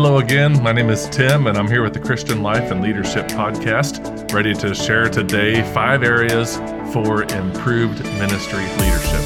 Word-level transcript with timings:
Hello 0.00 0.18
again. 0.18 0.62
My 0.62 0.70
name 0.70 0.90
is 0.90 1.08
Tim, 1.08 1.48
and 1.48 1.58
I'm 1.58 1.66
here 1.66 1.82
with 1.82 1.92
the 1.92 1.98
Christian 1.98 2.40
Life 2.40 2.70
and 2.70 2.80
Leadership 2.80 3.26
Podcast, 3.26 4.32
ready 4.32 4.54
to 4.54 4.72
share 4.72 5.08
today 5.08 5.60
five 5.72 6.04
areas 6.04 6.58
for 6.92 7.24
improved 7.24 8.04
ministry 8.16 8.62
leadership. 8.78 9.20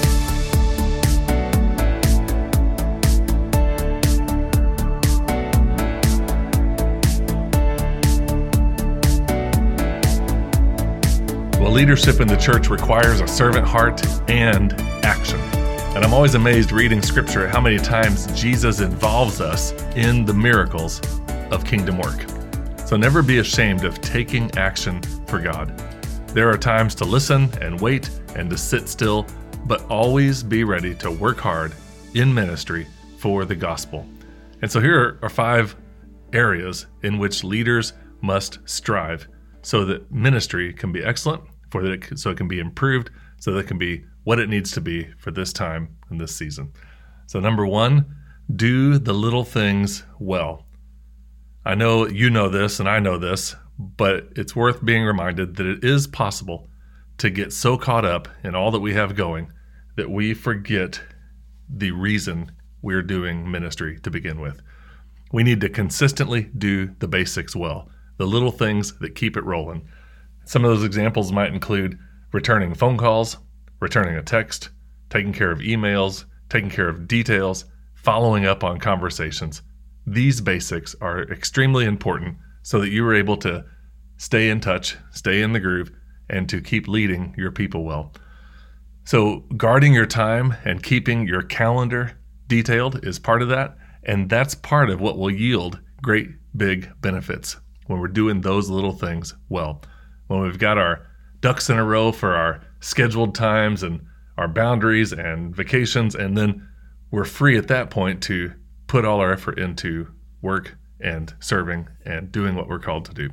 Well, 11.60 11.70
leadership 11.70 12.20
in 12.20 12.28
the 12.28 12.38
church 12.40 12.70
requires 12.70 13.20
a 13.20 13.28
servant 13.28 13.66
heart 13.66 14.02
and 14.30 14.72
action. 15.04 15.61
And 15.94 16.06
I'm 16.06 16.14
always 16.14 16.34
amazed 16.34 16.72
reading 16.72 17.02
scripture 17.02 17.46
how 17.46 17.60
many 17.60 17.76
times 17.76 18.26
Jesus 18.32 18.80
involves 18.80 19.42
us 19.42 19.72
in 19.94 20.24
the 20.24 20.32
miracles 20.32 21.02
of 21.50 21.66
kingdom 21.66 21.98
work. 21.98 22.24
So 22.86 22.96
never 22.96 23.20
be 23.22 23.40
ashamed 23.40 23.84
of 23.84 24.00
taking 24.00 24.50
action 24.56 25.02
for 25.26 25.38
God. 25.38 25.78
There 26.28 26.48
are 26.48 26.56
times 26.56 26.94
to 26.94 27.04
listen 27.04 27.50
and 27.60 27.78
wait 27.78 28.08
and 28.36 28.48
to 28.48 28.56
sit 28.56 28.88
still, 28.88 29.26
but 29.66 29.84
always 29.90 30.42
be 30.42 30.64
ready 30.64 30.94
to 30.94 31.10
work 31.10 31.36
hard 31.36 31.74
in 32.14 32.32
ministry 32.32 32.86
for 33.18 33.44
the 33.44 33.54
gospel. 33.54 34.06
And 34.62 34.72
so 34.72 34.80
here 34.80 35.18
are 35.20 35.28
five 35.28 35.76
areas 36.32 36.86
in 37.02 37.18
which 37.18 37.44
leaders 37.44 37.92
must 38.22 38.60
strive 38.64 39.28
so 39.60 39.84
that 39.84 40.10
ministry 40.10 40.72
can 40.72 40.90
be 40.90 41.04
excellent, 41.04 41.42
for 41.70 41.82
that 41.82 41.92
it, 41.92 42.18
so 42.18 42.30
it 42.30 42.38
can 42.38 42.48
be 42.48 42.60
improved, 42.60 43.10
so 43.40 43.52
that 43.52 43.58
it 43.58 43.66
can 43.66 43.76
be 43.76 44.06
what 44.24 44.38
it 44.38 44.48
needs 44.48 44.70
to 44.72 44.80
be 44.80 45.08
for 45.18 45.30
this 45.30 45.52
time 45.52 45.96
and 46.10 46.20
this 46.20 46.34
season. 46.34 46.72
So, 47.26 47.40
number 47.40 47.66
one, 47.66 48.14
do 48.54 48.98
the 48.98 49.12
little 49.12 49.44
things 49.44 50.04
well. 50.18 50.66
I 51.64 51.74
know 51.74 52.06
you 52.08 52.28
know 52.30 52.48
this 52.48 52.80
and 52.80 52.88
I 52.88 52.98
know 52.98 53.18
this, 53.18 53.56
but 53.78 54.28
it's 54.36 54.56
worth 54.56 54.84
being 54.84 55.04
reminded 55.04 55.56
that 55.56 55.66
it 55.66 55.84
is 55.84 56.06
possible 56.06 56.68
to 57.18 57.30
get 57.30 57.52
so 57.52 57.76
caught 57.76 58.04
up 58.04 58.28
in 58.42 58.54
all 58.54 58.70
that 58.70 58.80
we 58.80 58.94
have 58.94 59.14
going 59.14 59.52
that 59.96 60.10
we 60.10 60.34
forget 60.34 61.00
the 61.68 61.90
reason 61.92 62.50
we're 62.80 63.02
doing 63.02 63.50
ministry 63.50 63.98
to 64.00 64.10
begin 64.10 64.40
with. 64.40 64.60
We 65.32 65.42
need 65.42 65.60
to 65.60 65.68
consistently 65.68 66.50
do 66.56 66.94
the 66.98 67.08
basics 67.08 67.54
well, 67.54 67.88
the 68.16 68.26
little 68.26 68.50
things 68.50 68.98
that 68.98 69.14
keep 69.14 69.36
it 69.36 69.44
rolling. 69.44 69.88
Some 70.44 70.64
of 70.64 70.70
those 70.70 70.84
examples 70.84 71.32
might 71.32 71.52
include 71.52 71.98
returning 72.32 72.74
phone 72.74 72.96
calls, 72.96 73.38
returning 73.82 74.14
a 74.14 74.22
text, 74.22 74.70
taking 75.10 75.32
care 75.32 75.50
of 75.50 75.58
emails, 75.58 76.24
taking 76.48 76.70
care 76.70 76.88
of 76.88 77.08
details, 77.08 77.64
following 77.94 78.46
up 78.46 78.62
on 78.62 78.78
conversations. 78.78 79.60
These 80.06 80.40
basics 80.40 80.94
are 81.00 81.24
extremely 81.24 81.84
important 81.84 82.36
so 82.62 82.80
that 82.80 82.90
you 82.90 83.04
are 83.06 83.14
able 83.14 83.36
to 83.38 83.64
stay 84.16 84.50
in 84.50 84.60
touch, 84.60 84.96
stay 85.10 85.42
in 85.42 85.52
the 85.52 85.60
groove, 85.60 85.90
and 86.30 86.48
to 86.48 86.60
keep 86.60 86.86
leading 86.86 87.34
your 87.36 87.50
people 87.50 87.82
well. 87.82 88.14
So, 89.04 89.40
guarding 89.56 89.92
your 89.92 90.06
time 90.06 90.54
and 90.64 90.80
keeping 90.80 91.26
your 91.26 91.42
calendar 91.42 92.12
detailed 92.46 93.04
is 93.04 93.18
part 93.18 93.42
of 93.42 93.48
that. 93.48 93.76
And 94.04 94.30
that's 94.30 94.54
part 94.54 94.90
of 94.90 95.00
what 95.00 95.18
will 95.18 95.30
yield 95.30 95.80
great 96.00 96.28
big 96.56 96.88
benefits 97.00 97.56
when 97.86 97.98
we're 97.98 98.08
doing 98.08 98.40
those 98.40 98.70
little 98.70 98.92
things 98.92 99.34
well. 99.48 99.82
When 100.28 100.40
we've 100.40 100.58
got 100.58 100.78
our 100.78 101.08
ducks 101.40 101.68
in 101.68 101.78
a 101.78 101.84
row 101.84 102.12
for 102.12 102.36
our 102.36 102.62
scheduled 102.82 103.34
times 103.34 103.82
and 103.82 104.04
our 104.36 104.48
boundaries 104.48 105.12
and 105.12 105.54
vacations. 105.54 106.14
And 106.14 106.36
then 106.36 106.68
we're 107.10 107.24
free 107.24 107.56
at 107.56 107.68
that 107.68 107.90
point 107.90 108.22
to 108.24 108.52
put 108.86 109.04
all 109.04 109.20
our 109.20 109.32
effort 109.32 109.58
into 109.58 110.08
work 110.42 110.76
and 111.00 111.32
serving 111.40 111.88
and 112.04 112.30
doing 112.30 112.54
what 112.54 112.68
we're 112.68 112.78
called 112.78 113.04
to 113.06 113.14
do. 113.14 113.30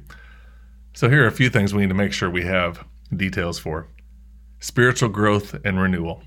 So, 0.94 1.10
here 1.10 1.24
are 1.24 1.28
a 1.28 1.32
few 1.32 1.50
things 1.50 1.74
we 1.74 1.82
need 1.82 1.90
to 1.90 1.96
make 1.96 2.14
sure 2.14 2.30
we 2.30 2.44
have 2.46 2.86
details 3.16 3.60
for 3.60 3.88
spiritual 4.60 5.10
growth 5.10 5.56
and 5.64 5.80
renewal, 5.80 6.24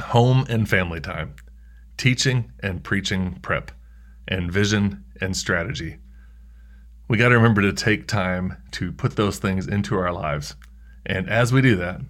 home 0.00 0.46
and 0.48 0.68
family 0.68 1.00
time, 1.00 1.34
teaching 1.96 2.52
and 2.60 2.82
preaching 2.82 3.38
prep, 3.42 3.70
and 4.28 4.50
vision 4.50 5.04
and 5.20 5.36
strategy. 5.36 5.98
We 7.08 7.18
got 7.18 7.28
to 7.30 7.36
remember 7.36 7.60
to 7.62 7.72
take 7.72 8.06
time 8.06 8.56
to 8.72 8.92
put 8.92 9.16
those 9.16 9.38
things 9.38 9.66
into 9.66 9.98
our 9.98 10.12
lives. 10.12 10.54
And 11.04 11.28
as 11.28 11.52
we 11.52 11.60
do 11.60 11.76
that, 11.76 12.00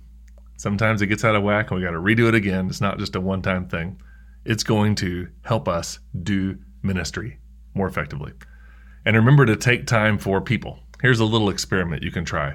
Sometimes 0.62 1.02
it 1.02 1.08
gets 1.08 1.24
out 1.24 1.34
of 1.34 1.42
whack 1.42 1.72
and 1.72 1.80
we 1.80 1.84
got 1.84 1.90
to 1.90 1.98
redo 1.98 2.28
it 2.28 2.36
again. 2.36 2.68
It's 2.68 2.80
not 2.80 2.96
just 2.96 3.16
a 3.16 3.20
one 3.20 3.42
time 3.42 3.66
thing. 3.66 4.00
It's 4.44 4.62
going 4.62 4.94
to 4.96 5.26
help 5.44 5.66
us 5.66 5.98
do 6.22 6.56
ministry 6.84 7.40
more 7.74 7.88
effectively. 7.88 8.32
And 9.04 9.16
remember 9.16 9.44
to 9.44 9.56
take 9.56 9.88
time 9.88 10.18
for 10.18 10.40
people. 10.40 10.78
Here's 11.00 11.18
a 11.18 11.24
little 11.24 11.50
experiment 11.50 12.04
you 12.04 12.12
can 12.12 12.24
try. 12.24 12.54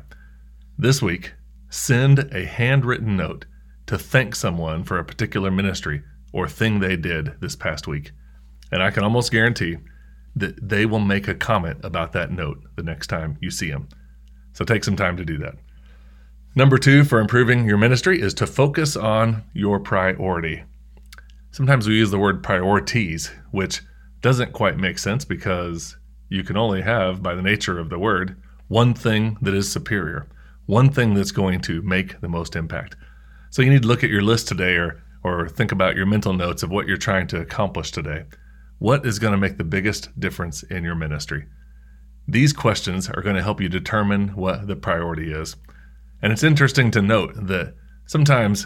This 0.78 1.02
week, 1.02 1.34
send 1.70 2.34
a 2.34 2.46
handwritten 2.46 3.18
note 3.18 3.46
to 3.88 3.98
thank 3.98 4.36
someone 4.36 4.86
for 4.86 4.98
a 4.98 5.04
particular 5.04 5.52
ministry 5.52 6.02
or 6.32 6.48
thing 6.48 6.80
they 6.80 6.96
did 6.96 7.34
this 7.42 7.58
past 7.58 7.88
week. 7.88 8.12
And 8.72 8.82
I 8.82 8.90
can 8.90 9.04
almost 9.04 9.34
guarantee 9.34 9.80
that 10.34 10.70
they 10.70 10.86
will 10.86 11.00
make 11.00 11.28
a 11.28 11.36
comment 11.36 11.80
about 11.84 12.14
that 12.14 12.32
note 12.32 12.60
the 12.78 12.84
next 12.84 13.08
time 13.08 13.38
you 13.42 13.52
see 13.52 13.70
them. 13.70 13.90
So 14.54 14.64
take 14.64 14.86
some 14.86 14.96
time 14.96 15.18
to 15.18 15.26
do 15.26 15.38
that. 15.40 15.56
Number 16.56 16.78
two 16.78 17.04
for 17.04 17.20
improving 17.20 17.68
your 17.68 17.78
ministry 17.78 18.22
is 18.22 18.34
to 18.36 18.48
focus 18.48 18.96
on 18.96 19.44
your 19.54 19.80
priority. 19.80 20.64
Sometimes 21.52 21.88
we 21.88 21.96
use 21.96 22.12
the 22.12 22.20
word 22.20 22.44
priorities, 22.44 23.32
which 23.52 23.82
doesn't 24.22 24.54
quite 24.54 24.78
make 24.78 24.98
sense 24.98 25.26
because 25.26 25.98
you 26.30 26.44
can 26.44 26.58
only 26.58 26.82
have, 26.82 27.24
by 27.24 27.36
the 27.36 27.42
nature 27.42 27.80
of 27.80 27.90
the 27.90 28.00
word, 28.00 28.42
one 28.68 28.94
thing 28.94 29.38
that 29.42 29.54
is 29.54 29.72
superior, 29.72 30.28
one 30.66 30.90
thing 30.90 31.14
that's 31.14 31.32
going 31.32 31.62
to 31.62 31.82
make 31.84 32.20
the 32.22 32.28
most 32.28 32.56
impact. 32.56 32.96
So 33.50 33.62
you 33.62 33.70
need 33.70 33.84
to 33.84 33.88
look 33.88 34.04
at 34.04 34.10
your 34.10 34.22
list 34.22 34.48
today 34.48 34.76
or, 34.76 35.02
or 35.24 35.48
think 35.48 35.72
about 35.72 35.96
your 35.96 36.06
mental 36.06 36.34
notes 36.34 36.64
of 36.64 36.70
what 36.70 36.88
you're 36.88 36.98
trying 36.98 37.28
to 37.28 37.40
accomplish 37.40 37.92
today. 37.92 38.26
What 38.80 39.06
is 39.06 39.20
going 39.20 39.32
to 39.32 39.38
make 39.38 39.58
the 39.58 39.64
biggest 39.64 40.20
difference 40.20 40.64
in 40.64 40.84
your 40.84 40.96
ministry? 40.96 41.46
These 42.28 42.52
questions 42.52 43.10
are 43.10 43.22
going 43.22 43.36
to 43.36 43.44
help 43.44 43.62
you 43.62 43.70
determine 43.70 44.30
what 44.30 44.68
the 44.68 44.76
priority 44.76 45.32
is. 45.32 45.56
And 46.22 46.34
it's 46.34 46.44
interesting 46.44 46.92
to 46.92 47.02
note 47.02 47.34
that 47.36 47.76
sometimes 48.06 48.66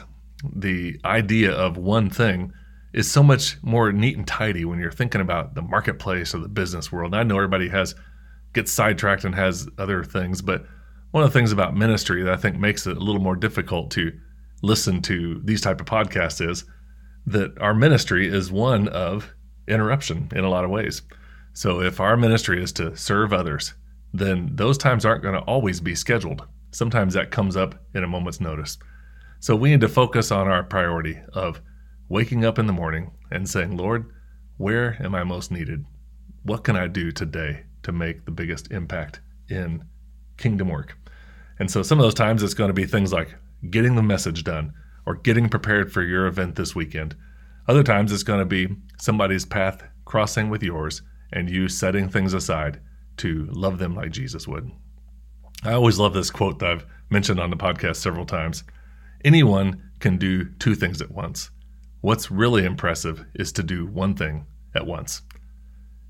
the 0.56 1.00
idea 1.06 1.52
of 1.52 1.78
one 1.78 2.10
thing 2.10 2.52
is 2.94 3.10
so 3.10 3.24
much 3.24 3.58
more 3.62 3.92
neat 3.92 4.18
and 4.18 4.28
tidy 4.28 4.66
when 4.66 4.80
you're 4.80 4.92
thinking 4.92 5.22
about 5.22 5.56
the 5.56 5.62
marketplace 5.62 6.34
or 6.36 6.40
the 6.40 6.50
business 6.50 6.92
world. 6.92 7.14
And 7.14 7.20
I 7.20 7.24
know 7.24 7.36
everybody 7.36 7.70
has 7.70 7.96
gets 8.54 8.72
sidetracked 8.72 9.24
and 9.24 9.36
has 9.36 9.68
other 9.78 10.04
things, 10.04 10.42
but 10.42 10.66
one 11.12 11.24
of 11.24 11.32
the 11.32 11.38
things 11.38 11.52
about 11.52 11.76
ministry 11.76 12.24
that 12.24 12.34
I 12.34 12.38
think 12.38 12.58
makes 12.58 12.86
it 12.88 12.98
a 12.98 13.00
little 13.00 13.22
more 13.22 13.36
difficult 13.36 13.92
to 13.92 14.12
listen 14.62 15.02
to 15.04 15.42
these 15.44 15.62
type 15.62 15.80
of 15.80 15.88
podcasts 15.88 16.48
is 16.48 16.66
that 17.26 17.58
our 17.62 17.74
ministry 17.74 18.28
is 18.28 18.52
one 18.52 18.88
of 18.90 19.34
interruption 19.68 20.30
in 20.34 20.44
a 20.44 20.50
lot 20.50 20.66
of 20.66 20.70
ways. 20.70 21.02
So 21.54 21.82
if 21.82 22.00
our 22.00 22.18
ministry 22.18 22.62
is 22.62 22.72
to 22.74 22.96
serve 22.96 23.34
others, 23.34 23.74
then 24.14 24.52
those 24.56 24.78
times 24.78 25.06
aren't 25.06 25.24
going 25.24 25.36
to 25.36 25.42
always 25.42 25.80
be 25.80 25.96
scheduled 25.96 26.46
sometimes 26.72 27.14
that 27.14 27.32
comes 27.32 27.56
up 27.56 27.76
in 27.94 28.04
a 28.04 28.08
moment's 28.08 28.42
notice. 28.42 28.78
So 29.40 29.56
we 29.56 29.72
need 29.72 29.82
to 29.82 29.88
focus 29.88 30.32
on 30.32 30.48
our 30.48 30.64
priority 30.64 31.20
of 31.34 31.62
waking 32.10 32.46
up 32.46 32.60
in 32.60 32.68
the 32.68 32.74
morning 32.74 33.12
and 33.32 33.50
saying, 33.50 33.78
Lord, 33.78 34.12
where 34.58 34.98
am 35.04 35.16
I 35.16 35.24
most 35.24 35.52
needed? 35.52 35.86
What 36.44 36.64
can 36.64 36.76
I 36.76 36.88
do 36.88 37.12
today 37.12 37.64
to 37.84 37.92
make 37.92 38.26
the 38.26 38.32
biggest 38.32 38.72
impact 38.72 39.22
in 39.50 39.86
kingdom 40.38 40.70
work? 40.70 40.98
And 41.60 41.70
so 41.70 41.84
some 41.84 42.00
of 42.00 42.04
those 42.04 42.14
times 42.14 42.44
it's 42.44 42.54
going 42.54 42.70
to 42.70 42.74
be 42.74 42.86
things 42.86 43.14
like 43.14 43.36
getting 43.70 43.96
the 43.96 44.04
message 44.04 44.44
done 44.44 44.74
or 45.06 45.16
getting 45.16 45.50
prepared 45.50 45.92
for 45.92 46.04
your 46.04 46.28
event 46.28 46.56
this 46.56 46.76
weekend. 46.76 47.16
Other 47.68 47.84
times 47.84 48.12
it's 48.12 48.24
going 48.24 48.40
to 48.40 48.46
be 48.46 48.68
somebody's 49.00 49.46
path 49.46 49.84
crossing 50.06 50.50
with 50.50 50.64
yours 50.64 51.02
and 51.32 51.50
you 51.50 51.68
setting 51.68 52.10
things 52.10 52.34
aside 52.34 52.80
to 53.18 53.48
love 53.52 53.78
them 53.78 53.96
like 53.96 54.12
Jesus 54.12 54.48
would. 54.48 54.72
I 55.64 55.74
always 55.74 56.00
love 56.00 56.14
this 56.14 56.32
quote 56.32 56.58
that 56.60 56.70
I've 56.70 56.86
mentioned 57.12 57.40
on 57.40 57.52
the 57.52 57.56
podcast 57.56 57.98
several 57.98 58.26
times. 58.26 58.64
Anyone 59.24 59.92
can 60.00 60.18
do 60.18 60.46
two 60.56 60.74
things 60.74 61.02
at 61.02 61.12
once. 61.12 61.52
What's 62.02 62.32
really 62.32 62.66
impressive 62.66 63.24
is 63.36 63.52
to 63.54 63.64
do 63.64 63.86
one 63.86 64.16
thing 64.16 64.48
at 64.74 64.88
once. 64.88 65.22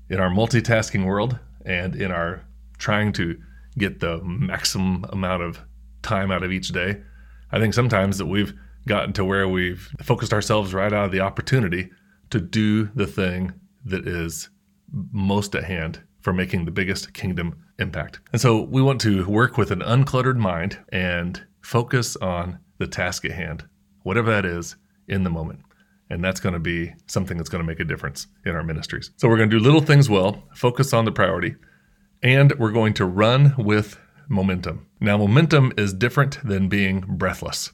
In 0.08 0.20
our 0.20 0.30
multitasking 0.30 1.04
world 1.04 1.38
and 1.66 1.94
in 1.94 2.10
our 2.10 2.44
trying 2.78 3.12
to 3.12 3.38
get 3.76 4.00
the 4.00 4.22
maximum 4.24 5.04
amount 5.10 5.42
of 5.42 5.60
time 6.00 6.30
out 6.30 6.42
of 6.42 6.50
each 6.50 6.68
day, 6.68 7.02
I 7.50 7.58
think 7.58 7.74
sometimes 7.74 8.16
that 8.16 8.26
we've 8.26 8.54
gotten 8.88 9.12
to 9.12 9.24
where 9.24 9.46
we've 9.46 9.86
focused 10.02 10.32
ourselves 10.32 10.72
right 10.72 10.92
out 10.92 11.04
of 11.04 11.12
the 11.12 11.20
opportunity 11.20 11.90
to 12.30 12.40
do 12.40 12.86
the 12.94 13.06
thing 13.06 13.52
that 13.84 14.08
is 14.08 14.48
most 14.90 15.54
at 15.54 15.64
hand 15.64 16.02
for 16.22 16.32
making 16.32 16.64
the 16.64 16.70
biggest 16.70 17.12
kingdom 17.12 17.64
impact. 17.78 18.20
And 18.32 18.40
so 18.40 18.62
we 18.62 18.80
want 18.80 19.00
to 19.02 19.28
work 19.28 19.58
with 19.58 19.70
an 19.70 19.80
uncluttered 19.80 20.36
mind 20.36 20.78
and 20.90 21.44
focus 21.60 22.16
on 22.16 22.58
the 22.78 22.86
task 22.86 23.24
at 23.24 23.32
hand, 23.32 23.64
whatever 24.02 24.30
that 24.30 24.46
is, 24.46 24.76
in 25.08 25.24
the 25.24 25.30
moment. 25.30 25.60
And 26.08 26.22
that's 26.22 26.40
going 26.40 26.52
to 26.52 26.60
be 26.60 26.92
something 27.06 27.36
that's 27.36 27.48
going 27.48 27.62
to 27.62 27.66
make 27.66 27.80
a 27.80 27.84
difference 27.84 28.26
in 28.44 28.54
our 28.54 28.62
ministries. 28.62 29.10
So 29.16 29.28
we're 29.28 29.36
going 29.36 29.50
to 29.50 29.58
do 29.58 29.64
little 29.64 29.80
things 29.80 30.08
well, 30.08 30.42
focus 30.54 30.92
on 30.92 31.04
the 31.04 31.12
priority, 31.12 31.56
and 32.22 32.52
we're 32.58 32.72
going 32.72 32.94
to 32.94 33.04
run 33.04 33.54
with 33.58 33.98
momentum. 34.28 34.86
Now, 35.00 35.16
momentum 35.16 35.72
is 35.76 35.92
different 35.92 36.38
than 36.46 36.68
being 36.68 37.00
breathless. 37.00 37.72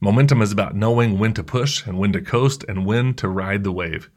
Momentum 0.00 0.42
is 0.42 0.52
about 0.52 0.76
knowing 0.76 1.18
when 1.18 1.34
to 1.34 1.42
push 1.42 1.86
and 1.86 1.98
when 1.98 2.12
to 2.12 2.20
coast 2.20 2.64
and 2.68 2.86
when 2.86 3.14
to 3.14 3.28
ride 3.28 3.64
the 3.64 3.72
wave. 3.72 4.10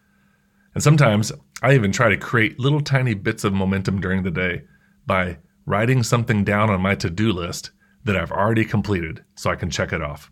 And 0.74 0.84
sometimes 0.84 1.32
I 1.62 1.74
even 1.74 1.92
try 1.92 2.10
to 2.10 2.18
create 2.18 2.60
little 2.60 2.82
tiny 2.82 3.14
bits 3.14 3.44
of 3.44 3.54
momentum 3.54 4.02
during 4.02 4.24
the 4.24 4.32
day 4.32 4.64
by 5.06 5.38
writing 5.66 6.04
something 6.04 6.44
down 6.44 6.70
on 6.70 6.82
my 6.82 6.96
to 6.96 7.10
do 7.10 7.32
list 7.32 7.72
that 8.04 8.18
I've 8.18 8.32
already 8.32 8.66
completed 8.66 9.24
so 9.36 9.50
I 9.50 9.56
can 9.56 9.70
check 9.70 9.94
it 9.94 10.02
off. 10.02 10.32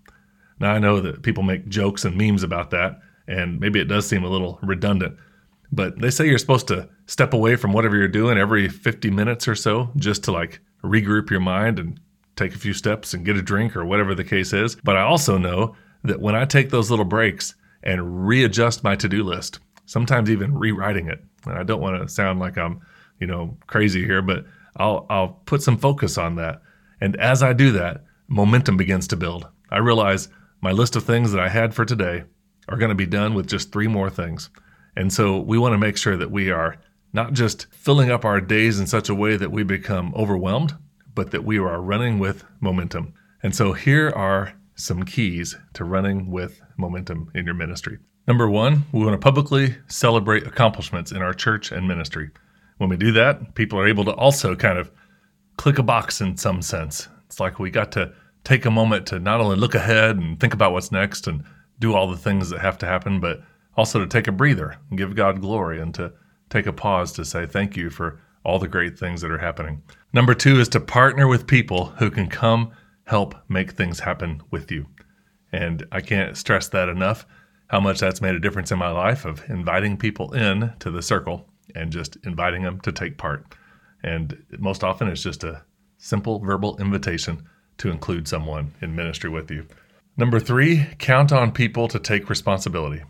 Now, 0.59 0.73
I 0.73 0.79
know 0.79 0.99
that 1.01 1.21
people 1.21 1.43
make 1.43 1.69
jokes 1.69 2.03
and 2.03 2.17
memes 2.17 2.43
about 2.43 2.71
that, 2.71 2.99
and 3.27 3.59
maybe 3.59 3.79
it 3.79 3.87
does 3.87 4.07
seem 4.07 4.23
a 4.23 4.29
little 4.29 4.59
redundant, 4.63 5.15
but 5.71 5.99
they 5.99 6.09
say 6.09 6.27
you're 6.27 6.39
supposed 6.39 6.67
to 6.69 6.89
step 7.05 7.33
away 7.33 7.55
from 7.55 7.73
whatever 7.73 7.95
you're 7.95 8.07
doing 8.07 8.37
every 8.37 8.67
50 8.67 9.11
minutes 9.11 9.47
or 9.47 9.55
so 9.55 9.91
just 9.95 10.23
to 10.23 10.31
like 10.31 10.59
regroup 10.83 11.29
your 11.29 11.39
mind 11.39 11.79
and 11.79 11.99
take 12.35 12.55
a 12.55 12.59
few 12.59 12.73
steps 12.73 13.13
and 13.13 13.25
get 13.25 13.37
a 13.37 13.41
drink 13.41 13.75
or 13.75 13.85
whatever 13.85 14.15
the 14.15 14.23
case 14.23 14.51
is. 14.51 14.75
But 14.83 14.97
I 14.97 15.01
also 15.01 15.37
know 15.37 15.75
that 16.03 16.21
when 16.21 16.35
I 16.35 16.45
take 16.45 16.69
those 16.69 16.89
little 16.89 17.05
breaks 17.05 17.55
and 17.83 18.27
readjust 18.27 18.83
my 18.83 18.95
to 18.95 19.07
do 19.07 19.23
list, 19.23 19.59
sometimes 19.89 20.29
even 20.29 20.53
rewriting 20.53 21.07
it, 21.07 21.23
and 21.45 21.57
I 21.57 21.63
don't 21.63 21.81
want 21.81 21.99
to 21.99 22.13
sound 22.13 22.39
like 22.39 22.57
I'm, 22.57 22.79
you 23.19 23.25
know, 23.25 23.57
crazy 23.65 24.05
here, 24.05 24.21
but 24.21 24.45
I'll, 24.77 25.07
I'll 25.09 25.29
put 25.45 25.63
some 25.63 25.77
focus 25.77 26.17
on 26.17 26.35
that. 26.35 26.61
And 27.01 27.15
as 27.15 27.41
I 27.41 27.53
do 27.53 27.71
that, 27.71 28.03
momentum 28.27 28.77
begins 28.77 29.07
to 29.07 29.17
build. 29.17 29.47
I 29.71 29.79
realize 29.79 30.29
my 30.61 30.71
list 30.71 30.95
of 30.95 31.03
things 31.03 31.31
that 31.31 31.41
I 31.41 31.49
had 31.49 31.73
for 31.73 31.85
today 31.85 32.23
are 32.67 32.77
going 32.77 32.89
to 32.89 32.95
be 32.95 33.07
done 33.07 33.33
with 33.33 33.47
just 33.47 33.71
three 33.71 33.87
more 33.87 34.11
things. 34.11 34.51
And 34.95 35.11
so 35.11 35.39
we 35.39 35.57
want 35.57 35.73
to 35.73 35.79
make 35.79 35.97
sure 35.97 36.17
that 36.17 36.29
we 36.29 36.51
are 36.51 36.77
not 37.11 37.33
just 37.33 37.65
filling 37.73 38.11
up 38.11 38.23
our 38.23 38.39
days 38.39 38.79
in 38.79 38.85
such 38.85 39.09
a 39.09 39.15
way 39.15 39.37
that 39.37 39.51
we 39.51 39.63
become 39.63 40.13
overwhelmed, 40.15 40.75
but 41.15 41.31
that 41.31 41.43
we 41.43 41.57
are 41.57 41.81
running 41.81 42.19
with 42.19 42.43
momentum. 42.59 43.15
And 43.41 43.55
so 43.55 43.73
here 43.73 44.11
are 44.11 44.53
some 44.75 45.03
keys 45.03 45.57
to 45.73 45.83
running 45.83 46.29
with 46.29 46.61
momentum 46.77 47.31
in 47.33 47.45
your 47.45 47.55
ministry. 47.55 47.97
Number 48.29 48.47
one, 48.47 48.85
we 48.91 49.03
want 49.03 49.13
to 49.13 49.17
publicly 49.17 49.75
celebrate 49.87 50.45
accomplishments 50.45 51.11
in 51.11 51.19
our 51.23 51.33
church 51.33 51.71
and 51.71 51.87
ministry. 51.87 52.29
When 52.77 52.87
we 52.87 52.95
do 52.95 53.11
that, 53.13 53.55
people 53.55 53.79
are 53.79 53.87
able 53.87 54.05
to 54.05 54.13
also 54.13 54.55
kind 54.55 54.77
of 54.77 54.91
click 55.57 55.79
a 55.79 55.83
box 55.83 56.21
in 56.21 56.37
some 56.37 56.61
sense. 56.61 57.07
It's 57.25 57.39
like 57.39 57.57
we 57.57 57.71
got 57.71 57.91
to 57.93 58.13
take 58.43 58.65
a 58.65 58.71
moment 58.71 59.07
to 59.07 59.17
not 59.17 59.41
only 59.41 59.55
look 59.55 59.73
ahead 59.73 60.17
and 60.17 60.39
think 60.39 60.53
about 60.53 60.73
what's 60.73 60.91
next 60.91 61.25
and 61.25 61.43
do 61.79 61.95
all 61.95 62.07
the 62.07 62.17
things 62.17 62.51
that 62.51 62.59
have 62.59 62.77
to 62.77 62.85
happen, 62.85 63.19
but 63.19 63.41
also 63.75 63.97
to 63.97 64.05
take 64.05 64.27
a 64.27 64.31
breather 64.31 64.75
and 64.91 64.99
give 64.99 65.15
God 65.15 65.41
glory 65.41 65.81
and 65.81 65.91
to 65.95 66.13
take 66.51 66.67
a 66.67 66.71
pause 66.71 67.11
to 67.13 67.25
say 67.25 67.47
thank 67.47 67.75
you 67.75 67.89
for 67.89 68.21
all 68.45 68.59
the 68.59 68.67
great 68.67 68.95
things 68.99 69.21
that 69.21 69.31
are 69.31 69.39
happening. 69.39 69.81
Number 70.13 70.35
two 70.35 70.59
is 70.59 70.69
to 70.69 70.79
partner 70.79 71.27
with 71.27 71.47
people 71.47 71.85
who 71.97 72.11
can 72.11 72.27
come 72.27 72.73
help 73.05 73.33
make 73.49 73.71
things 73.71 74.01
happen 74.01 74.43
with 74.51 74.71
you. 74.71 74.85
And 75.51 75.87
I 75.91 76.01
can't 76.01 76.37
stress 76.37 76.67
that 76.69 76.89
enough 76.89 77.25
how 77.69 77.79
much 77.79 77.99
that's 77.99 78.21
made 78.21 78.35
a 78.35 78.39
difference 78.39 78.71
in 78.71 78.79
my 78.79 78.89
life 78.89 79.25
of 79.25 79.47
inviting 79.49 79.95
people 79.95 80.33
in 80.33 80.73
to 80.79 80.91
the 80.91 81.01
circle 81.01 81.47
and 81.75 81.91
just 81.91 82.17
inviting 82.23 82.63
them 82.63 82.79
to 82.81 82.91
take 82.91 83.17
part. 83.17 83.45
And 84.03 84.43
most 84.57 84.83
often 84.83 85.07
it's 85.07 85.23
just 85.23 85.43
a 85.43 85.63
simple 85.97 86.39
verbal 86.39 86.77
invitation 86.77 87.47
to 87.77 87.89
include 87.89 88.27
someone 88.27 88.73
in 88.81 88.95
ministry 88.95 89.29
with 89.29 89.51
you. 89.51 89.65
Number 90.17 90.39
three, 90.39 90.87
count 90.97 91.31
on 91.31 91.51
people 91.51 91.87
to 91.89 91.99
take 91.99 92.29
responsibility. 92.29 93.03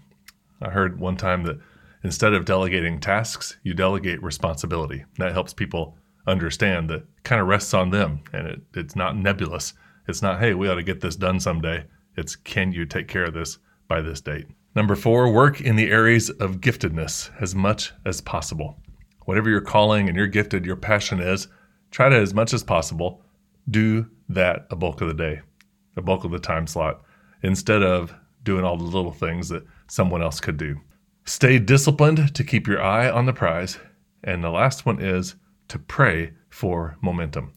I 0.62 0.70
heard 0.70 1.00
one 1.00 1.16
time 1.16 1.44
that 1.44 1.60
instead 2.04 2.34
of 2.34 2.46
delegating 2.46 3.00
tasks, 3.00 3.58
you 3.64 3.74
delegate 3.74 4.22
responsibility. 4.22 5.06
That 5.18 5.32
helps 5.32 5.54
people 5.54 5.98
understand 6.28 6.90
that 6.90 7.06
kind 7.24 7.42
of 7.42 7.48
rests 7.48 7.74
on 7.74 7.92
them 7.92 8.22
and 8.34 8.46
it, 8.46 8.62
it's 8.74 8.96
not 8.96 9.16
nebulous. 9.16 9.74
It's 10.08 10.22
not, 10.22 10.40
hey, 10.40 10.54
we 10.54 10.68
ought 10.68 10.76
to 10.76 10.84
get 10.84 11.00
this 11.00 11.16
done 11.16 11.40
someday. 11.40 11.86
It's, 12.18 12.36
can 12.36 12.74
you 12.74 12.86
take 12.86 13.08
care 13.08 13.24
of 13.24 13.34
this 13.34 13.58
by 13.89 14.01
this 14.01 14.21
date? 14.21 14.45
Number 14.75 14.95
four, 14.95 15.30
work 15.30 15.59
in 15.59 15.75
the 15.75 15.91
areas 15.91 16.30
of 16.30 16.62
giftedness 16.62 17.30
as 17.41 17.53
much 17.53 17.91
as 18.06 18.21
possible. 18.21 18.80
Whatever 19.25 19.50
your 19.50 19.59
calling 19.59 20.07
and 20.07 20.18
your 20.18 20.27
gifted, 20.27 20.65
your 20.65 20.77
passion 20.77 21.19
is, 21.19 21.50
try 21.91 22.07
to, 22.07 22.15
as 22.15 22.33
much 22.33 22.53
as 22.53 22.63
possible, 22.63 23.21
do 23.69 24.09
that 24.30 24.68
a 24.71 24.77
bulk 24.77 25.01
of 25.01 25.09
the 25.09 25.13
day, 25.13 25.41
a 25.97 26.01
bulk 26.01 26.24
of 26.24 26.31
the 26.31 26.39
time 26.39 26.68
slot, 26.68 27.01
instead 27.44 27.83
of 27.83 28.13
doing 28.44 28.63
all 28.63 28.77
the 28.77 28.83
little 28.83 29.12
things 29.12 29.50
that 29.50 29.65
someone 29.88 30.21
else 30.21 30.39
could 30.39 30.57
do. 30.57 30.80
Stay 31.25 31.59
disciplined 31.59 32.33
to 32.33 32.44
keep 32.44 32.68
your 32.68 32.81
eye 32.81 33.09
on 33.09 33.25
the 33.25 33.33
prize. 33.33 33.77
And 34.24 34.44
the 34.44 34.50
last 34.50 34.86
one 34.86 35.00
is 35.00 35.36
to 35.68 35.80
pray 35.80 36.33
for 36.50 36.97
momentum. 37.01 37.53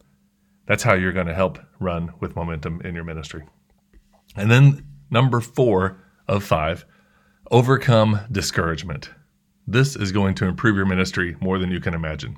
That's 0.66 0.82
how 0.82 0.94
you're 0.94 1.12
going 1.12 1.26
to 1.26 1.34
help 1.34 1.58
run 1.80 2.12
with 2.20 2.36
momentum 2.36 2.80
in 2.84 2.94
your 2.94 3.04
ministry. 3.04 3.44
And 4.36 4.50
then 4.50 4.86
number 5.10 5.40
four 5.40 5.98
of 6.32 6.44
five, 6.44 6.84
overcome 7.50 8.20
discouragement. 8.30 9.10
This 9.66 9.96
is 9.96 10.12
going 10.12 10.34
to 10.36 10.46
improve 10.46 10.76
your 10.76 10.86
ministry 10.86 11.36
more 11.40 11.58
than 11.58 11.70
you 11.70 11.80
can 11.80 11.94
imagine. 11.94 12.36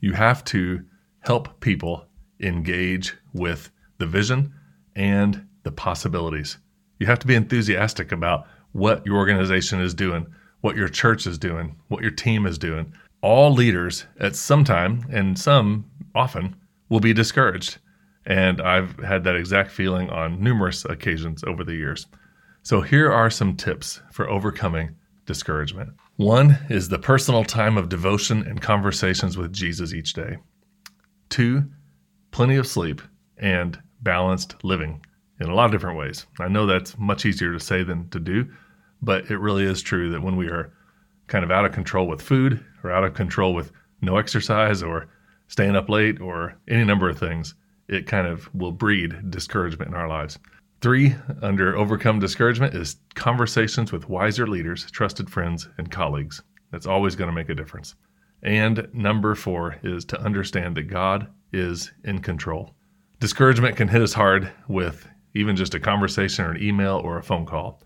You 0.00 0.12
have 0.12 0.44
to 0.46 0.84
help 1.20 1.60
people 1.60 2.06
engage 2.40 3.14
with 3.32 3.70
the 3.98 4.06
vision 4.06 4.52
and 4.96 5.46
the 5.62 5.72
possibilities. 5.72 6.58
You 6.98 7.06
have 7.06 7.18
to 7.20 7.26
be 7.26 7.34
enthusiastic 7.34 8.12
about 8.12 8.46
what 8.72 9.04
your 9.06 9.16
organization 9.16 9.80
is 9.80 9.94
doing 9.94 10.26
what 10.64 10.76
your 10.76 10.88
church 10.88 11.26
is 11.26 11.36
doing, 11.36 11.76
what 11.88 12.00
your 12.00 12.10
team 12.10 12.46
is 12.46 12.56
doing. 12.56 12.90
All 13.20 13.52
leaders 13.52 14.06
at 14.18 14.34
some 14.34 14.64
time, 14.64 15.04
and 15.12 15.38
some 15.38 15.84
often, 16.14 16.56
will 16.88 17.00
be 17.00 17.12
discouraged. 17.12 17.76
And 18.24 18.62
I've 18.62 18.98
had 19.00 19.24
that 19.24 19.36
exact 19.36 19.70
feeling 19.70 20.08
on 20.08 20.42
numerous 20.42 20.86
occasions 20.86 21.44
over 21.44 21.64
the 21.64 21.74
years. 21.74 22.06
So 22.64 22.80
here 22.80 23.12
are 23.12 23.28
some 23.28 23.56
tips 23.56 24.00
for 24.10 24.26
overcoming 24.30 24.96
discouragement. 25.26 25.90
One 26.16 26.58
is 26.70 26.88
the 26.88 26.98
personal 26.98 27.44
time 27.44 27.76
of 27.76 27.90
devotion 27.90 28.40
and 28.46 28.58
conversations 28.58 29.36
with 29.36 29.52
Jesus 29.52 29.92
each 29.92 30.14
day. 30.14 30.38
Two, 31.28 31.64
plenty 32.30 32.56
of 32.56 32.66
sleep 32.66 33.02
and 33.36 33.78
balanced 34.00 34.64
living 34.64 35.04
in 35.40 35.50
a 35.50 35.54
lot 35.54 35.66
of 35.66 35.72
different 35.72 35.98
ways. 35.98 36.24
I 36.40 36.48
know 36.48 36.64
that's 36.64 36.96
much 36.96 37.26
easier 37.26 37.52
to 37.52 37.60
say 37.60 37.82
than 37.82 38.08
to 38.08 38.18
do, 38.18 38.50
but 39.02 39.30
it 39.30 39.36
really 39.36 39.64
is 39.64 39.82
true 39.82 40.08
that 40.12 40.22
when 40.22 40.36
we 40.36 40.46
are 40.46 40.72
kind 41.26 41.44
of 41.44 41.50
out 41.50 41.66
of 41.66 41.72
control 41.72 42.06
with 42.06 42.22
food 42.22 42.64
or 42.82 42.90
out 42.90 43.04
of 43.04 43.12
control 43.12 43.52
with 43.52 43.72
no 44.00 44.16
exercise 44.16 44.82
or 44.82 45.06
staying 45.48 45.76
up 45.76 45.90
late 45.90 46.18
or 46.18 46.56
any 46.66 46.84
number 46.84 47.10
of 47.10 47.18
things, 47.18 47.54
it 47.88 48.06
kind 48.06 48.26
of 48.26 48.48
will 48.54 48.72
breed 48.72 49.30
discouragement 49.30 49.90
in 49.90 49.94
our 49.94 50.08
lives. 50.08 50.38
Three, 50.84 51.16
under 51.40 51.74
overcome 51.78 52.18
discouragement, 52.18 52.74
is 52.74 52.96
conversations 53.14 53.90
with 53.90 54.10
wiser 54.10 54.46
leaders, 54.46 54.90
trusted 54.90 55.30
friends, 55.30 55.66
and 55.78 55.90
colleagues. 55.90 56.42
That's 56.72 56.86
always 56.86 57.16
going 57.16 57.28
to 57.28 57.34
make 57.34 57.48
a 57.48 57.54
difference. 57.54 57.94
And 58.42 58.86
number 58.92 59.34
four 59.34 59.78
is 59.82 60.04
to 60.04 60.20
understand 60.20 60.76
that 60.76 60.90
God 60.90 61.28
is 61.54 61.90
in 62.04 62.18
control. 62.18 62.74
Discouragement 63.18 63.78
can 63.78 63.88
hit 63.88 64.02
us 64.02 64.12
hard 64.12 64.52
with 64.68 65.08
even 65.32 65.56
just 65.56 65.74
a 65.74 65.80
conversation 65.80 66.44
or 66.44 66.50
an 66.50 66.62
email 66.62 67.00
or 67.02 67.16
a 67.16 67.22
phone 67.22 67.46
call. 67.46 67.80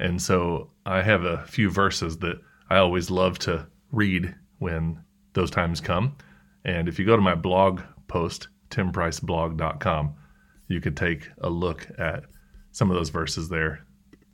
And 0.00 0.20
so 0.20 0.72
I 0.84 1.02
have 1.02 1.22
a 1.22 1.46
few 1.46 1.70
verses 1.70 2.18
that 2.18 2.40
I 2.68 2.78
always 2.78 3.12
love 3.12 3.38
to 3.40 3.68
read 3.92 4.34
when 4.58 5.04
those 5.34 5.52
times 5.52 5.80
come. 5.80 6.16
And 6.64 6.88
if 6.88 6.98
you 6.98 7.06
go 7.06 7.14
to 7.14 7.22
my 7.22 7.36
blog 7.36 7.80
post, 8.08 8.48
timpriceblog.com, 8.70 10.16
you 10.68 10.80
could 10.80 10.96
take 10.96 11.28
a 11.38 11.50
look 11.50 11.86
at 11.98 12.24
some 12.72 12.90
of 12.90 12.96
those 12.96 13.10
verses 13.10 13.48
there 13.48 13.84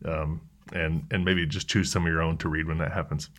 um, 0.04 0.40
and, 0.72 1.04
and 1.10 1.24
maybe 1.24 1.46
just 1.46 1.68
choose 1.68 1.90
some 1.90 2.04
of 2.04 2.12
your 2.12 2.22
own 2.22 2.36
to 2.38 2.48
read 2.48 2.66
when 2.66 2.78
that 2.78 2.92
happens. 2.92 3.30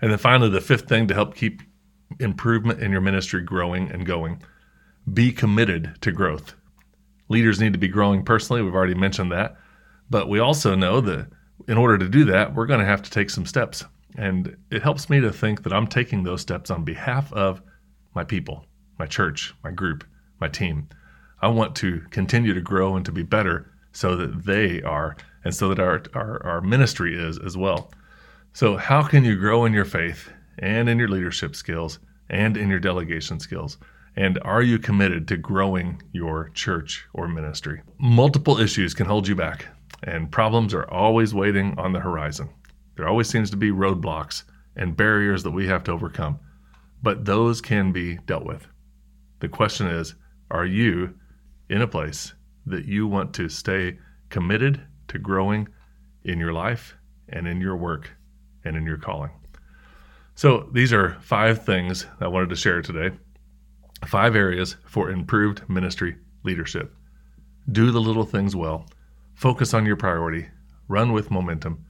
And 0.00 0.10
then 0.10 0.18
finally, 0.18 0.50
the 0.50 0.60
fifth 0.60 0.88
thing 0.88 1.06
to 1.08 1.14
help 1.14 1.34
keep 1.34 1.62
improvement 2.18 2.82
in 2.82 2.90
your 2.90 3.00
ministry 3.00 3.42
growing 3.42 3.90
and 3.90 4.06
going 4.06 4.42
be 5.12 5.32
committed 5.32 5.96
to 6.00 6.12
growth. 6.12 6.54
Leaders 7.28 7.60
need 7.60 7.72
to 7.72 7.78
be 7.78 7.88
growing 7.88 8.24
personally. 8.24 8.62
We've 8.62 8.74
already 8.74 8.94
mentioned 8.94 9.32
that. 9.32 9.56
But 10.08 10.28
we 10.28 10.40
also 10.40 10.74
know 10.74 11.00
that 11.00 11.28
in 11.68 11.78
order 11.78 11.98
to 11.98 12.08
do 12.08 12.24
that, 12.24 12.54
we're 12.54 12.66
going 12.66 12.80
to 12.80 12.86
have 12.86 13.02
to 13.02 13.10
take 13.10 13.30
some 13.30 13.46
steps. 13.46 13.84
And 14.16 14.56
it 14.70 14.82
helps 14.82 15.08
me 15.08 15.20
to 15.20 15.32
think 15.32 15.62
that 15.62 15.72
I'm 15.72 15.86
taking 15.86 16.22
those 16.22 16.40
steps 16.40 16.70
on 16.70 16.84
behalf 16.84 17.32
of 17.32 17.62
my 18.14 18.24
people, 18.24 18.66
my 18.98 19.06
church, 19.06 19.54
my 19.62 19.70
group, 19.70 20.04
my 20.40 20.48
team. 20.48 20.88
I 21.42 21.48
want 21.48 21.74
to 21.76 22.00
continue 22.10 22.54
to 22.54 22.60
grow 22.60 22.96
and 22.96 23.04
to 23.06 23.12
be 23.12 23.22
better 23.22 23.72
so 23.92 24.16
that 24.16 24.44
they 24.44 24.82
are, 24.82 25.16
and 25.44 25.54
so 25.54 25.68
that 25.68 25.80
our, 25.80 26.02
our, 26.14 26.44
our 26.46 26.60
ministry 26.60 27.16
is 27.18 27.38
as 27.38 27.56
well. 27.56 27.90
So, 28.52 28.76
how 28.76 29.02
can 29.02 29.24
you 29.24 29.36
grow 29.36 29.64
in 29.64 29.72
your 29.72 29.84
faith 29.84 30.30
and 30.58 30.88
in 30.88 30.98
your 30.98 31.08
leadership 31.08 31.56
skills 31.56 31.98
and 32.28 32.56
in 32.56 32.68
your 32.70 32.80
delegation 32.80 33.40
skills? 33.40 33.78
And 34.16 34.38
are 34.42 34.62
you 34.62 34.78
committed 34.78 35.28
to 35.28 35.36
growing 35.36 36.02
your 36.12 36.50
church 36.50 37.06
or 37.14 37.28
ministry? 37.28 37.80
Multiple 37.98 38.58
issues 38.58 38.92
can 38.94 39.06
hold 39.06 39.28
you 39.28 39.34
back. 39.34 39.66
and 40.02 40.30
problems 40.32 40.72
are 40.74 40.88
always 40.90 41.34
waiting 41.34 41.78
on 41.78 41.92
the 41.92 42.00
horizon. 42.00 42.48
There 42.96 43.08
always 43.08 43.28
seems 43.28 43.50
to 43.50 43.56
be 43.56 43.70
roadblocks 43.70 44.44
and 44.76 44.96
barriers 44.96 45.42
that 45.42 45.50
we 45.50 45.66
have 45.66 45.84
to 45.84 45.92
overcome, 45.92 46.38
but 47.02 47.24
those 47.24 47.60
can 47.60 47.92
be 47.92 48.16
dealt 48.26 48.44
with. 48.44 48.66
The 49.40 49.48
question 49.48 49.86
is 49.86 50.14
are 50.50 50.64
you 50.66 51.14
in 51.70 51.80
a 51.80 51.88
place 51.88 52.34
that 52.66 52.84
you 52.84 53.06
want 53.06 53.32
to 53.34 53.48
stay 53.48 53.96
committed 54.28 54.82
to 55.08 55.18
growing 55.18 55.68
in 56.24 56.38
your 56.38 56.52
life 56.52 56.96
and 57.28 57.46
in 57.46 57.60
your 57.60 57.76
work 57.76 58.10
and 58.64 58.76
in 58.76 58.84
your 58.84 58.98
calling? 58.98 59.30
So, 60.34 60.68
these 60.72 60.92
are 60.92 61.18
five 61.20 61.64
things 61.64 62.06
I 62.20 62.26
wanted 62.26 62.50
to 62.50 62.56
share 62.56 62.82
today. 62.82 63.16
Five 64.06 64.34
areas 64.34 64.76
for 64.84 65.10
improved 65.10 65.68
ministry 65.68 66.16
leadership. 66.42 66.94
Do 67.70 67.90
the 67.90 68.00
little 68.00 68.24
things 68.24 68.56
well, 68.56 68.86
focus 69.34 69.74
on 69.74 69.86
your 69.86 69.96
priority, 69.96 70.48
run 70.88 71.12
with 71.12 71.30
momentum, 71.30 71.84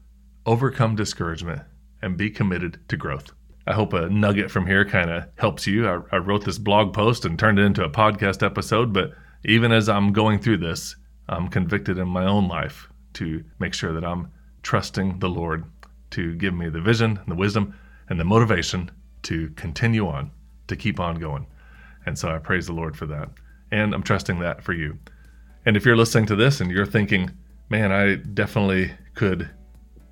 overcome 0.44 0.96
discouragement, 0.96 1.62
and 2.02 2.16
be 2.16 2.28
committed 2.28 2.80
to 2.88 2.96
growth. 2.96 3.32
I 3.66 3.75
hope 3.75 3.92
a 3.92 4.10
nugget 4.10 4.50
from 4.50 4.66
here 4.66 4.84
kind 4.84 5.10
of 5.10 5.28
helps 5.38 5.66
you. 5.66 5.88
I, 5.88 6.00
I, 6.12 6.16
wrote 6.16 6.44
this 6.44 6.58
blog 6.58 6.92
post 6.92 7.25
and 7.25 7.38
turned 7.38 7.58
it 7.58 7.64
into 7.64 7.84
a 7.84 7.90
podcast 7.90 8.44
episode, 8.44 8.92
but 8.92 9.12
even 9.44 9.73
as 9.73 9.88
I'm 9.88 10.12
going 10.12 10.38
through 10.38 10.59
this, 10.59 10.97
I'm 11.28 11.49
convicted 11.49 11.99
in 11.99 12.09
my 12.09 12.25
own 12.25 12.49
life 12.49 12.88
to 13.14 13.44
make 13.59 13.75
sure 13.75 13.92
that 13.92 14.04
I'm 14.04 14.30
trusting 14.62 15.18
the 15.18 15.28
Lord 15.28 15.64
to 16.11 16.35
give 16.35 16.54
me 16.54 16.68
the 16.68 16.80
vision 16.80 17.18
and 17.18 17.28
the 17.28 17.37
wisdom 17.37 17.78
and 18.09 18.18
the 18.18 18.25
motivation 18.25 18.90
to 19.23 19.50
continue 19.50 20.09
on, 20.09 20.30
to 20.66 20.76
keep 20.76 20.99
on 20.99 21.16
going. 21.16 21.47
And 22.06 22.18
so 22.18 22.28
I 22.35 22.38
praise 22.38 22.66
the 22.66 22.73
Lord 22.73 22.97
for 22.97 23.06
that. 23.06 23.28
And 23.70 23.94
I'm 23.94 24.02
trusting 24.02 24.40
that 24.40 24.62
for 24.62 24.73
you. 24.73 24.99
And 25.64 25.76
if 25.76 25.85
you're 25.85 25.97
listening 25.97 26.26
to 26.26 26.37
this 26.37 26.61
and 26.61 26.70
you're 26.70 26.87
thinking, 26.87 27.30
man, 27.68 27.92
I 27.92 28.16
definitely 28.16 28.92
could 29.14 29.49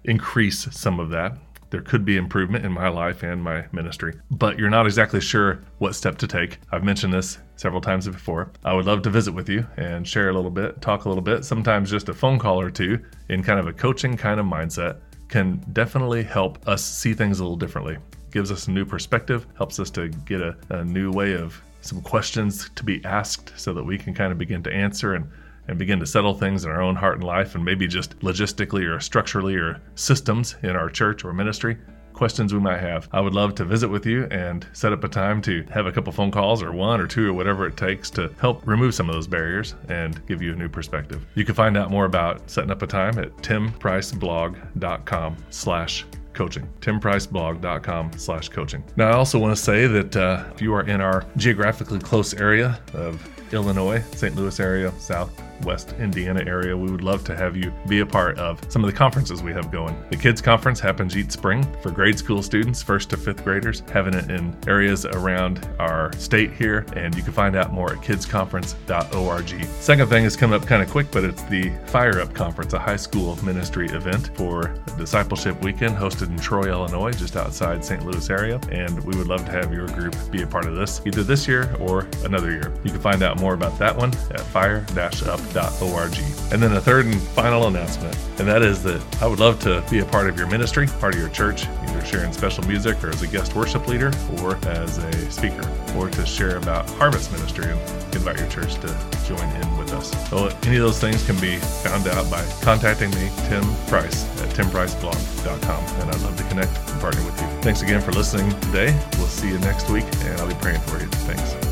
increase 0.04 0.68
some 0.70 1.00
of 1.00 1.10
that, 1.10 1.36
there 1.70 1.82
could 1.82 2.04
be 2.04 2.16
improvement 2.16 2.64
in 2.64 2.72
my 2.72 2.88
life 2.88 3.22
and 3.22 3.42
my 3.42 3.64
ministry, 3.72 4.14
but 4.30 4.58
you're 4.58 4.70
not 4.70 4.86
exactly 4.86 5.20
sure 5.20 5.62
what 5.78 5.94
step 5.94 6.18
to 6.18 6.26
take. 6.26 6.58
I've 6.72 6.84
mentioned 6.84 7.12
this 7.12 7.38
several 7.56 7.80
times 7.80 8.06
before. 8.06 8.50
I 8.64 8.72
would 8.72 8.86
love 8.86 9.02
to 9.02 9.10
visit 9.10 9.32
with 9.32 9.48
you 9.48 9.66
and 9.76 10.06
share 10.06 10.30
a 10.30 10.32
little 10.32 10.50
bit, 10.50 10.80
talk 10.80 11.04
a 11.04 11.08
little 11.08 11.22
bit. 11.22 11.44
Sometimes 11.44 11.90
just 11.90 12.08
a 12.08 12.14
phone 12.14 12.38
call 12.38 12.60
or 12.60 12.70
two 12.70 13.04
in 13.28 13.42
kind 13.42 13.60
of 13.60 13.66
a 13.66 13.72
coaching 13.72 14.16
kind 14.16 14.40
of 14.40 14.46
mindset 14.46 15.00
can 15.28 15.62
definitely 15.72 16.22
help 16.22 16.66
us 16.66 16.84
see 16.84 17.12
things 17.12 17.40
a 17.40 17.42
little 17.42 17.56
differently. 17.56 17.98
Gives 18.30 18.50
us 18.50 18.68
a 18.68 18.70
new 18.70 18.84
perspective, 18.84 19.46
helps 19.56 19.78
us 19.78 19.90
to 19.90 20.08
get 20.08 20.40
a, 20.40 20.56
a 20.70 20.84
new 20.84 21.10
way 21.10 21.34
of 21.34 21.60
some 21.80 22.00
questions 22.00 22.70
to 22.74 22.84
be 22.84 23.04
asked 23.04 23.52
so 23.56 23.72
that 23.72 23.84
we 23.84 23.98
can 23.98 24.14
kind 24.14 24.32
of 24.32 24.38
begin 24.38 24.62
to 24.62 24.72
answer 24.72 25.14
and 25.14 25.30
and 25.68 25.78
begin 25.78 26.00
to 26.00 26.06
settle 26.06 26.34
things 26.34 26.64
in 26.64 26.70
our 26.70 26.82
own 26.82 26.96
heart 26.96 27.16
and 27.16 27.24
life, 27.24 27.54
and 27.54 27.64
maybe 27.64 27.86
just 27.86 28.18
logistically 28.20 28.88
or 28.88 29.00
structurally 29.00 29.54
or 29.54 29.80
systems 29.94 30.56
in 30.62 30.70
our 30.70 30.90
church 30.90 31.24
or 31.24 31.32
ministry, 31.32 31.78
questions 32.18 32.52
we 32.52 32.58
might 32.58 32.80
have. 32.80 33.08
I 33.12 33.20
would 33.20 33.32
love 33.32 33.54
to 33.54 33.64
visit 33.64 33.88
with 33.88 34.04
you 34.04 34.24
and 34.24 34.66
set 34.72 34.92
up 34.92 35.04
a 35.04 35.08
time 35.08 35.40
to 35.42 35.64
have 35.70 35.86
a 35.86 35.92
couple 35.92 36.12
phone 36.12 36.32
calls 36.32 36.64
or 36.64 36.72
one 36.72 37.00
or 37.00 37.06
two 37.06 37.30
or 37.30 37.32
whatever 37.32 37.64
it 37.64 37.76
takes 37.76 38.10
to 38.10 38.34
help 38.40 38.66
remove 38.66 38.92
some 38.92 39.08
of 39.08 39.14
those 39.14 39.28
barriers 39.28 39.76
and 39.88 40.26
give 40.26 40.42
you 40.42 40.52
a 40.52 40.56
new 40.56 40.68
perspective. 40.68 41.24
You 41.36 41.44
can 41.44 41.54
find 41.54 41.76
out 41.76 41.92
more 41.92 42.06
about 42.06 42.50
setting 42.50 42.72
up 42.72 42.82
a 42.82 42.88
time 42.88 43.20
at 43.20 43.36
timpriceblog.com 43.36 45.36
slash 45.50 46.04
coaching 46.34 46.68
timpriceblog.com 46.80 48.12
slash 48.16 48.48
coaching 48.48 48.84
now 48.94 49.08
i 49.08 49.12
also 49.12 49.40
want 49.40 49.56
to 49.56 49.60
say 49.60 49.88
that 49.88 50.14
uh, 50.14 50.44
if 50.54 50.62
you 50.62 50.72
are 50.72 50.86
in 50.86 51.00
our 51.00 51.26
geographically 51.36 51.98
close 51.98 52.32
area 52.32 52.80
of 52.94 53.20
illinois 53.52 54.02
st 54.12 54.34
louis 54.36 54.60
area 54.60 54.92
south 54.98 55.30
West 55.64 55.94
Indiana 55.98 56.42
area, 56.46 56.76
we 56.76 56.90
would 56.90 57.02
love 57.02 57.24
to 57.24 57.36
have 57.36 57.56
you 57.56 57.72
be 57.86 58.00
a 58.00 58.06
part 58.06 58.38
of 58.38 58.60
some 58.70 58.84
of 58.84 58.90
the 58.90 58.96
conferences 58.96 59.42
we 59.42 59.52
have 59.52 59.70
going. 59.70 59.96
The 60.10 60.16
Kids 60.16 60.40
Conference 60.40 60.80
happens 60.80 61.16
each 61.16 61.30
spring 61.30 61.66
for 61.82 61.90
grade 61.90 62.18
school 62.18 62.42
students, 62.42 62.82
first 62.82 63.10
to 63.10 63.16
fifth 63.16 63.44
graders, 63.44 63.82
having 63.92 64.14
it 64.14 64.30
in 64.30 64.56
areas 64.66 65.04
around 65.04 65.68
our 65.78 66.12
state 66.14 66.52
here, 66.52 66.86
and 66.94 67.14
you 67.14 67.22
can 67.22 67.32
find 67.32 67.56
out 67.56 67.72
more 67.72 67.92
at 67.92 67.98
kidsconference.org. 67.98 69.64
Second 69.80 70.08
thing 70.08 70.24
is 70.24 70.36
coming 70.36 70.60
up 70.60 70.66
kind 70.66 70.82
of 70.82 70.90
quick, 70.90 71.10
but 71.10 71.24
it's 71.24 71.42
the 71.44 71.70
Fire 71.86 72.20
Up 72.20 72.34
Conference, 72.34 72.72
a 72.72 72.78
high 72.78 72.96
school 72.96 73.42
ministry 73.44 73.88
event 73.88 74.30
for 74.36 74.74
discipleship 74.96 75.60
weekend 75.62 75.96
hosted 75.96 76.28
in 76.28 76.38
Troy, 76.38 76.64
Illinois, 76.64 77.12
just 77.12 77.36
outside 77.36 77.84
St. 77.84 78.04
Louis 78.04 78.30
area, 78.30 78.60
and 78.70 79.02
we 79.04 79.16
would 79.16 79.28
love 79.28 79.44
to 79.44 79.52
have 79.52 79.72
your 79.72 79.86
group 79.88 80.14
be 80.30 80.42
a 80.42 80.46
part 80.46 80.66
of 80.66 80.76
this 80.76 81.00
either 81.06 81.22
this 81.22 81.48
year 81.48 81.74
or 81.80 82.08
another 82.24 82.50
year. 82.50 82.72
You 82.84 82.90
can 82.90 83.00
find 83.00 83.22
out 83.22 83.37
more 83.38 83.54
about 83.54 83.78
that 83.78 83.96
one 83.96 84.12
at 84.30 84.40
fire-up 84.40 85.82
org. 85.82 86.18
And 86.50 86.62
then 86.62 86.72
a 86.72 86.80
third 86.80 87.06
and 87.06 87.20
final 87.20 87.66
announcement, 87.66 88.16
and 88.38 88.48
that 88.48 88.62
is 88.62 88.82
that 88.84 89.02
I 89.22 89.26
would 89.26 89.38
love 89.40 89.60
to 89.60 89.84
be 89.90 90.00
a 90.00 90.04
part 90.04 90.28
of 90.28 90.38
your 90.38 90.46
ministry, 90.46 90.86
part 91.00 91.14
of 91.14 91.20
your 91.20 91.30
church, 91.30 91.66
either 91.66 92.04
sharing 92.04 92.32
special 92.32 92.64
music 92.64 93.02
or 93.04 93.10
as 93.10 93.22
a 93.22 93.26
guest 93.26 93.54
worship 93.54 93.86
leader 93.86 94.12
or 94.40 94.56
as 94.66 94.98
a 94.98 95.30
speaker, 95.30 95.68
or 95.96 96.08
to 96.10 96.26
share 96.26 96.56
about 96.56 96.88
harvest 96.90 97.32
ministry 97.32 97.66
and 97.66 98.14
invite 98.14 98.38
your 98.38 98.48
church 98.48 98.74
to 98.76 98.88
join 99.26 99.48
in 99.56 99.76
with 99.76 99.92
us. 99.92 100.10
So 100.30 100.48
any 100.64 100.76
of 100.76 100.82
those 100.82 101.00
things 101.00 101.24
can 101.26 101.38
be 101.40 101.56
found 101.56 102.08
out 102.08 102.30
by 102.30 102.44
contacting 102.62 103.10
me, 103.10 103.30
Tim 103.48 103.62
Price, 103.86 104.24
at 104.42 104.48
timpriceblog.com, 104.50 105.84
and 106.00 106.10
I'd 106.10 106.20
love 106.22 106.36
to 106.36 106.44
connect 106.44 106.76
and 106.90 107.00
partner 107.00 107.24
with 107.24 107.40
you. 107.40 107.46
Thanks 107.62 107.82
again 107.82 108.00
for 108.00 108.12
listening 108.12 108.48
today. 108.60 108.98
We'll 109.18 109.26
see 109.26 109.48
you 109.48 109.58
next 109.58 109.90
week, 109.90 110.06
and 110.24 110.40
I'll 110.40 110.48
be 110.48 110.54
praying 110.54 110.80
for 110.80 110.98
you. 110.98 111.06
Thanks. 111.06 111.67